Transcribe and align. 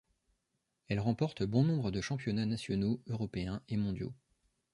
Elle 0.87 0.99
remporte 0.99 1.43
bon 1.43 1.63
nombre 1.63 1.91
de 1.91 2.01
championnats 2.01 2.47
nationaux, 2.47 2.99
européens 3.05 3.61
et 3.69 3.77
mondiaux. 3.77 4.15